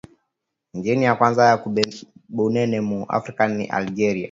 Inchi 0.75 1.03
ya 1.05 1.11
kwanza 1.19 1.45
ku 1.61 1.67
bunene 2.35 2.77
mu 2.89 2.99
afrika 3.17 3.43
ni 3.55 3.65
algeria 3.77 4.19